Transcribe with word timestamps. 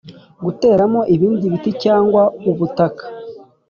Guteramo 0.45 1.01
ibindi 1.15 1.45
biti 1.53 1.71
cyangwa 1.83 2.21
ubutaka 2.49 3.03